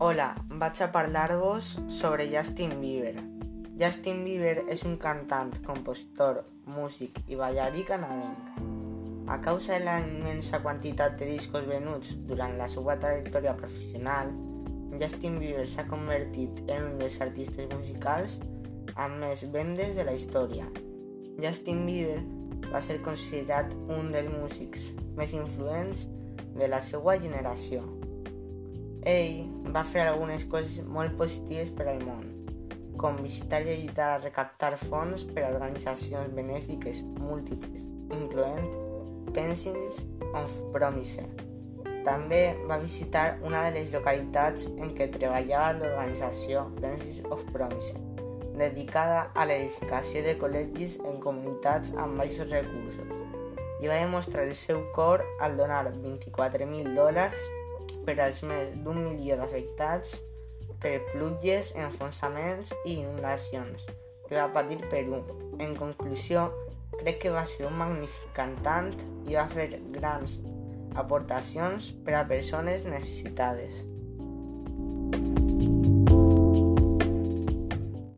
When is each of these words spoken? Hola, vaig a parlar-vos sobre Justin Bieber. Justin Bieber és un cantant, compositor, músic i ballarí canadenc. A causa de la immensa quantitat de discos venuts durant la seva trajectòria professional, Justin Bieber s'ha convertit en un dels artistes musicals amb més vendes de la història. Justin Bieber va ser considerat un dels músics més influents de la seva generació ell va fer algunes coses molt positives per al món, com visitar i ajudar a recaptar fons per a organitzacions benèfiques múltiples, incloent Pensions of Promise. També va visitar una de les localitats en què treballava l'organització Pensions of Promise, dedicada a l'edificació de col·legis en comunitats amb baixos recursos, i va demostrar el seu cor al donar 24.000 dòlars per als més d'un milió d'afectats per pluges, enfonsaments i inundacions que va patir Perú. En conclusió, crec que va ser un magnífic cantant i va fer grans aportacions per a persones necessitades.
Hola, 0.00 0.28
vaig 0.46 0.78
a 0.84 0.86
parlar-vos 0.94 1.72
sobre 1.90 2.28
Justin 2.30 2.76
Bieber. 2.78 3.16
Justin 3.80 4.20
Bieber 4.22 4.60
és 4.70 4.84
un 4.86 4.94
cantant, 5.02 5.50
compositor, 5.66 6.44
músic 6.70 7.18
i 7.26 7.34
ballarí 7.40 7.82
canadenc. 7.88 8.60
A 9.26 9.40
causa 9.42 9.72
de 9.74 9.80
la 9.88 9.96
immensa 10.04 10.62
quantitat 10.62 11.18
de 11.18 11.32
discos 11.32 11.66
venuts 11.66 12.14
durant 12.30 12.54
la 12.60 12.70
seva 12.70 12.94
trajectòria 13.02 13.56
professional, 13.58 14.30
Justin 15.02 15.42
Bieber 15.42 15.66
s'ha 15.66 15.88
convertit 15.90 16.62
en 16.70 16.92
un 16.92 16.96
dels 17.02 17.18
artistes 17.26 17.66
musicals 17.74 18.38
amb 18.94 19.18
més 19.26 19.48
vendes 19.50 19.98
de 19.98 20.06
la 20.06 20.14
història. 20.14 20.70
Justin 21.42 21.82
Bieber 21.90 22.22
va 22.70 22.86
ser 22.86 23.02
considerat 23.02 23.74
un 23.90 24.14
dels 24.14 24.30
músics 24.30 24.92
més 25.18 25.34
influents 25.34 26.06
de 26.54 26.70
la 26.70 26.78
seva 26.78 27.18
generació 27.18 27.97
ell 29.08 29.72
va 29.72 29.84
fer 29.88 30.04
algunes 30.04 30.44
coses 30.52 30.84
molt 30.84 31.14
positives 31.16 31.70
per 31.76 31.86
al 31.88 32.02
món, 32.04 32.26
com 33.00 33.16
visitar 33.24 33.62
i 33.64 33.72
ajudar 33.74 34.08
a 34.14 34.20
recaptar 34.20 34.74
fons 34.82 35.24
per 35.32 35.46
a 35.46 35.52
organitzacions 35.54 36.34
benèfiques 36.36 37.00
múltiples, 37.22 37.86
incloent 38.18 38.68
Pensions 39.32 40.02
of 40.36 40.52
Promise. 40.74 41.24
També 42.04 42.42
va 42.68 42.78
visitar 42.80 43.24
una 43.44 43.64
de 43.66 43.74
les 43.78 43.92
localitats 43.92 44.68
en 44.76 44.92
què 44.96 45.08
treballava 45.14 45.74
l'organització 45.78 46.66
Pensions 46.80 47.24
of 47.32 47.44
Promise, 47.52 47.94
dedicada 48.58 49.28
a 49.34 49.46
l'edificació 49.48 50.24
de 50.26 50.34
col·legis 50.40 50.98
en 51.04 51.20
comunitats 51.22 51.94
amb 51.96 52.20
baixos 52.20 52.50
recursos, 52.52 53.14
i 53.78 53.86
va 53.86 54.00
demostrar 54.02 54.44
el 54.44 54.56
seu 54.58 54.82
cor 54.96 55.24
al 55.40 55.56
donar 55.56 55.84
24.000 55.94 56.96
dòlars 56.96 57.48
per 58.06 58.18
als 58.24 58.42
més 58.46 58.74
d'un 58.84 59.02
milió 59.04 59.36
d'afectats 59.40 60.16
per 60.82 60.98
pluges, 61.12 61.74
enfonsaments 61.76 62.72
i 62.84 62.98
inundacions 63.00 63.84
que 64.28 64.36
va 64.36 64.48
patir 64.52 64.78
Perú. 64.90 65.22
En 65.58 65.74
conclusió, 65.76 66.48
crec 67.00 67.22
que 67.24 67.34
va 67.34 67.46
ser 67.48 67.66
un 67.68 67.78
magnífic 67.80 68.32
cantant 68.36 68.92
i 69.26 69.36
va 69.38 69.48
fer 69.52 69.70
grans 69.94 70.38
aportacions 70.98 71.92
per 72.04 72.18
a 72.18 72.26
persones 72.28 72.84
necessitades. 72.84 73.84